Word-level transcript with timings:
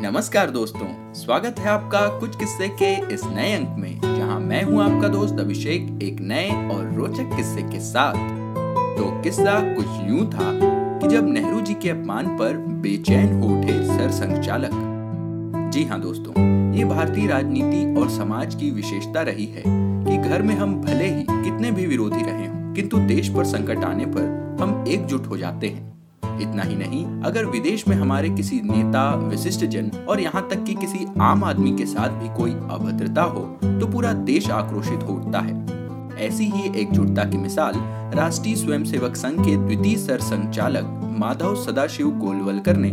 नमस्कार 0.00 0.50
दोस्तों, 0.50 0.86
स्वागत 1.14 1.58
है 1.58 1.68
आपका 1.68 2.00
कुछ 2.20 2.36
किस्से 2.36 2.68
के 2.80 2.90
इस 3.14 3.22
नए 3.26 3.52
अंक 3.52 3.76
में, 3.78 4.00
जहाँ 4.00 4.38
मैं 4.40 4.62
हूँ 4.62 4.82
आपका 4.82 5.08
दोस्त 5.08 5.38
अभिषेक, 5.40 5.88
एक 6.02 6.20
नए 6.20 6.50
और 6.74 6.92
रोचक 6.94 7.36
किस्से 7.36 7.62
के 7.62 7.80
साथ। 7.80 8.14
तो 8.98 9.10
किस्सा 9.22 9.54
कुछ 9.74 9.86
यूँ 10.10 10.26
था 10.32 10.50
कि 11.00 11.08
जब 11.08 11.28
नेहरू 11.28 11.60
जी 11.60 11.74
के 11.74 11.90
अपमान 11.90 12.36
पर 12.38 12.56
बेचैन 12.82 13.40
हो 13.40 13.48
उठे 13.48 13.82
सर 13.86 14.10
संचालक 14.10 14.70
जी 15.72 15.84
हाँ 15.84 16.00
दोस्तों, 16.00 16.34
ये 16.76 16.84
भारतीय 16.84 17.28
राजनीति 17.28 18.00
और 18.00 18.10
समाज 18.10 18.54
की 18.54 18.70
विशेषता 18.70 19.22
रही 19.22 19.46
है 19.46 19.62
कि 19.66 20.28
घर 20.28 20.42
में 20.42 20.54
हम 20.54 20.80
भले 20.82 21.08
ही 21.08 21.22
कितने 21.22 21.70
भी 21.70 21.86
विरोधी 21.86 22.22
रहे 22.22 22.46
हों, 22.46 22.74
किंतु 22.74 22.98
देश 23.08 23.28
पर 23.28 23.44
संकट 23.46 23.84
आने 23.84 24.06
पर 24.06 24.56
हम 24.60 24.84
एकजुट 24.88 25.26
हो 25.26 25.36
जाते 25.36 25.66
हैं। 25.66 25.95
इतना 26.38 26.62
ही 26.62 26.76
नहीं, 26.76 27.04
अगर 27.22 27.46
विदेश 27.46 27.86
में 27.88 27.96
हमारे 27.96 28.30
किसी 28.30 28.60
नेता, 28.64 29.10
विशिष्ट 29.18 29.64
जन 29.66 29.90
और 30.08 30.20
यहाँ 30.20 30.46
तक 30.50 30.64
कि 30.64 30.74
किसी 30.74 31.06
आम 31.20 31.44
आदमी 31.44 31.76
के 31.76 31.86
साथ 31.86 32.20
भी 32.20 32.28
कोई 32.36 32.52
अभद्रता 32.52 33.22
हो 33.24 33.40
तो 33.62 33.86
पूरा 33.86 34.12
देश 34.12 34.50
आक्रोशित 34.50 35.02
हो 35.02 35.14
उठता 35.14 35.40
है। 35.40 35.64
ऐसी 36.18 36.44
ही 36.46 36.70
एकजुटता 36.80 37.24
की 37.24 37.36
मिसाल 37.36 37.74
राष्ट्रीय 38.14 38.54
स्वयंसेवक 38.56 39.16
संघ 39.16 39.40
के 39.40 39.56
द्वितीय 39.56 39.96
सर 39.96 40.20
संचालक 40.20 41.00
माधव 41.18 41.54
सदाशिव 41.56 42.10
गोलवलकर 42.18 42.76
ने 42.76 42.90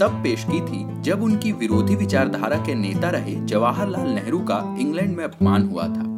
तब 0.00 0.20
पेश 0.24 0.44
की 0.44 0.60
थी, 0.60 1.02
जब 1.02 1.22
उनकी 1.22 1.52
विरोधी 1.52 1.96
विचारधारा 1.96 2.56
के 2.56 2.74
नेता 2.74 3.10
रहे 3.10 3.34
जवाहरलाल 3.44 4.08
नेहरू 4.08 4.38
का 4.40 4.58
इंग्लैंड 4.80 5.16
में 5.16 5.24
अपमान 5.24 5.68
हुआ 5.68 5.82
था। 5.84 6.13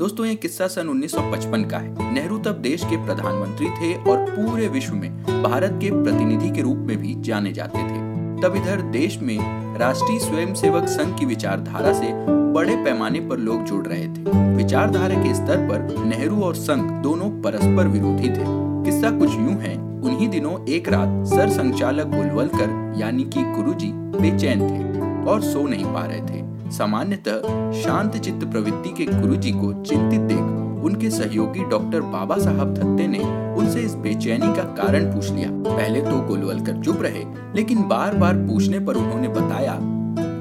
दोस्तों, 0.00 0.26
ये 0.26 0.34
किस्सा 0.34 0.66
सन 0.66 0.88
1955 0.88 1.70
का 1.70 1.78
है। 1.78 2.14
नेहरू 2.14 2.38
तब 2.38 2.52
देश 2.52 2.84
के 2.84 2.96
प्रधानमंत्री 2.96 3.66
थे 3.66 3.94
और 4.10 4.16
पूरे 4.30 4.68
विश्व 4.68 4.94
में 4.94 5.24
भारत 5.42 5.78
के 5.82 5.90
प्रतिनिधि 6.02 6.50
के 6.50 6.62
रूप 6.62 6.76
में 6.76 6.96
भी 6.96 7.14
जाने 7.18 7.52
जाते 7.52 7.78
थे। 7.78 7.98
तब 8.42 8.54
इधर 8.56 8.80
देश 8.80 9.18
में 9.18 9.38
राष्ट्रीय 9.78 10.18
स्वयंसेवक 10.18 10.86
संघ 10.88 11.18
की 11.18 11.26
विचारधारा 11.26 11.92
से 11.92 12.12
बड़े 12.52 12.76
पैमाने 12.76 13.20
पर 13.20 13.38
लोग 13.38 13.64
जुड़ 13.64 13.86
रहे 13.86 14.06
थे। 14.06 14.54
विचारधारा 14.56 15.22
के 15.22 15.34
स्तर 15.34 15.68
पर 15.68 16.04
नेहरू 16.04 16.42
और 16.42 16.54
संघ 16.54 17.02
दोनों 17.02 17.30
परस्पर 17.42 17.88
विरोधी 17.88 18.28
थे। 18.28 18.44
किस्सा 18.84 19.10
कुछ 19.10 19.30
यूँ 19.30 19.60
है, 19.60 19.74
उन्हीं 19.78 20.28
दिनों 20.28 20.66
एक 20.68 20.88
रात 20.88 21.26
सर 21.26 21.50
संचालक 21.50 22.06
बुलवलकर, 22.06 22.94
यानी 22.96 23.24
कि 23.24 23.42
गुरुजी, 23.42 23.92
बेचैन 23.92 24.60
थे 24.60 25.24
और 25.30 25.42
सो 25.42 25.66
नहीं 25.66 25.84
पा 25.84 26.06
रहे 26.06 26.20
थे। 26.20 26.49
सामान्यतः 26.70 27.72
शांत 27.82 28.16
चित्त 28.16 28.44
प्रवृत्ति 28.44 28.90
के 28.94 29.04
गुरु 29.12 29.36
जी 29.36 29.52
को 29.52 29.72
चिंतित 29.82 30.20
देख 30.22 30.58
उनके 30.84 31.10
सहयोगी 31.10 31.64
डॉक्टर 31.64 32.00
बाबा 32.02 32.36
साहब 32.38 32.74
थत्ते 32.76 33.06
ने 33.06 33.18
उनसे 33.54 33.80
इस 33.80 33.94
बेचैनी 33.94 34.46
का 34.46 34.62
कारण 34.76 35.12
पूछ 35.12 35.30
लिया। 35.30 35.48
पहले 35.50 36.00
तो 36.02 36.20
गोलवलकर 36.20 36.80
चुप 36.82 37.02
रहे, 37.02 37.24
लेकिन 37.54 37.82
बार 37.88 38.14
बार 38.14 38.36
पूछने 38.36 38.80
पर 38.80 38.96
उन्होंने 38.96 39.28
बताया 39.28 39.76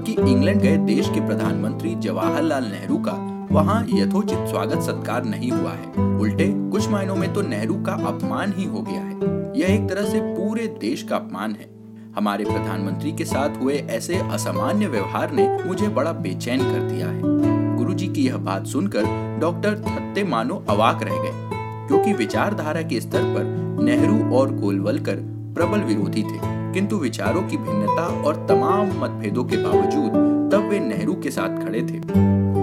कि 0.06 0.12
इंग्लैंड 0.22 0.62
गए 0.62 0.78
देश 0.78 1.10
के 1.10 1.26
प्रधानमंत्री 1.28 1.96
जवाहरलाल 1.96 2.66
नेहरू 2.66 2.98
का 2.98 3.14
वहाँ 3.52 3.86
यथोचित 3.90 4.48
स्वागत 4.48 4.82
सत्कार 4.82 5.24
नहीं 5.24 5.52
हुआ 5.52 5.72
है। 5.72 6.08
उल्टे, 6.20 6.48
कुछ 6.72 6.90
मायनों 6.90 7.16
में 7.16 7.34
तो 7.34 7.42
नेहरू 7.42 7.76
का 7.84 7.94
अपमान 8.08 8.54
ही 8.58 8.66
हो 8.66 8.82
गया 8.82 9.02
है। 9.02 9.60
यह 9.60 9.74
एक 9.76 9.90
तरह 9.90 10.10
से 10.10 10.20
पूरे 10.22 10.68
देश 10.82 11.04
का 11.04 11.16
अपमान 11.16 11.52
है। 11.52 11.79
हमारे 12.16 12.44
प्रधानमंत्री 12.44 13.12
के 13.12 13.26
साथ 13.26 13.62
हुए 13.62 13.74
ऐसे 13.90 14.16
असामान्य 14.16 14.88
व्यवहार 14.88 15.32
ने 15.32 15.48
मुझे 15.66 15.88
बड़ा 15.88 16.12
बेचैन 16.14 16.60
कर 16.60 16.80
दिया 16.82 17.08
है। 17.08 17.22
गुरुजी 17.78 18.08
की 18.08 18.26
यह 18.26 18.38
बात 18.38 18.66
सुनकर 18.66 19.06
डॉक्टर 19.40 19.76
थत्ते 19.80 20.24
मानो 20.24 20.56
अवाक 20.70 21.04
रह 21.04 21.22
गए, 21.24 21.32
क्योंकि 21.88 22.14
विचारधारा 22.14 22.82
के 22.82 23.02
स्तर 23.02 23.24
पर 23.24 23.44
नेहरू 23.84 24.36
और 24.36 24.56
गोलवलकर 24.56 25.16
प्रबल 25.56 25.80
विरोधी 25.80 26.24
थे। 26.24 26.40
किंतु 26.74 26.96
विचारों 26.96 27.42
की 27.42 27.58
भिन्नता 27.58 28.08
और 28.24 28.46
तमाम 28.50 28.92
मतभेदों 29.00 29.44
के 29.44 29.58
बावजूद 29.58 30.12
तब 30.54 30.70
वे 30.70 30.80
नेहरू 30.80 31.14
के 31.14 31.32
साथ 31.32 31.64
खड़े 31.66 31.82
थे। 31.82 32.00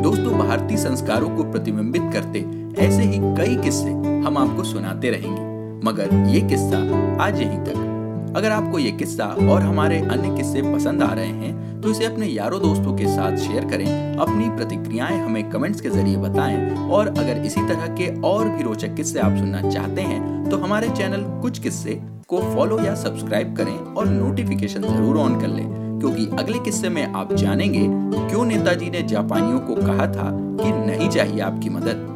दोस्तों, 0.03 0.38
भारतीय 0.38 0.77
संस्कारों 0.77 1.36
को 1.36 1.44
प्रतिबिंबित 1.44 2.03
करते 2.12 2.44
ऐसे 2.78 3.03
ही 3.03 3.19
कई 3.36 3.56
किस्से 3.56 3.91
हम 4.26 4.38
आपको 4.38 4.65
सुनाते 4.65 5.10
रहेंगे, 5.10 5.43
मगर 5.88 6.15
ये 6.28 6.41
किस्सा 6.41 6.78
आज 7.25 7.41
यहीं 7.41 7.59
तक। 7.59 7.93
अगर 8.36 8.52
आपको 8.52 8.78
ये 8.78 8.91
किस्सा 8.92 9.24
और 9.24 9.62
हमारे 9.62 9.98
अन्य 9.98 10.36
किस्से 10.36 10.62
पसंद 10.64 11.02
आ 11.02 11.12
रहे 11.12 11.26
हैं 11.26 11.80
तो 11.80 11.91
इसे 11.91 12.04
अपने 12.04 12.26
यारों 12.26 12.60
दोस्तों 12.60 12.97
के 12.97 13.06
साथ 13.06 13.36
शेयर 13.38 13.64
करें। 13.64 14.16
अपनी 14.16 14.48
प्रतिक्रियाएँ 14.48 15.19
हमें 15.19 15.48
कमेंट्स 15.50 15.80
के 15.80 15.91
ज़रिए 15.91 16.16
बताएँ। 16.16 16.88
और 16.88 17.08
अगर 17.08 17.41
इसी 17.46 17.60
तरह 17.60 17.86
के 17.94 18.08
और 18.22 18.48
भी 18.48 18.62
रोचक 18.62 18.94
किस्से 18.94 19.19
आप 19.19 19.36
सुनना 19.36 19.62
चाहते 19.70 20.00
हैं 20.02 20.48
तो 20.50 20.56
हमारे 20.56 20.88
चैनल 20.88 21.22
कुछ 21.42 21.58
किस्से 21.58 21.94
को 22.28 22.41
फॉलो 22.54 22.78
या 22.80 22.94
सब्सक्राइब 22.94 23.54
करें 23.56 23.75
और 23.75 24.08
नोटिफिकेशन 24.08 24.82
ज़रूर 24.82 25.19
ऑन 25.19 25.41
कर 25.41 25.48
लें। 25.48 25.66
क्योंकि 26.00 26.26
अगले 26.38 26.58
किस्से 26.58 26.88
में 26.88 27.04
आप 27.04 27.32
जानेंगे, 27.34 27.86
क्यों 28.28 28.44
नेताजी 28.44 28.91
ने 28.91 29.02
जापानियों 29.04 29.60
को 29.60 29.75
कहा 29.76 30.06
था 30.08 30.30
कि 30.60 30.72
नहीं 30.86 31.08
चाहिए 31.08 31.41
आपकी 31.41 31.70
मदद। 31.70 32.16